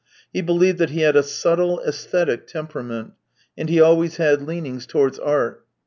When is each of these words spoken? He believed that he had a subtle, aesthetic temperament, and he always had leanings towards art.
He 0.33 0.41
believed 0.41 0.79
that 0.79 0.89
he 0.89 1.01
had 1.01 1.15
a 1.15 1.21
subtle, 1.21 1.79
aesthetic 1.81 2.47
temperament, 2.47 3.13
and 3.55 3.69
he 3.69 3.79
always 3.79 4.17
had 4.17 4.41
leanings 4.41 4.87
towards 4.87 5.19
art. 5.19 5.63